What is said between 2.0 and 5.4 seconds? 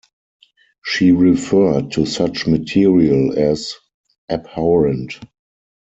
such material as "abhorrent".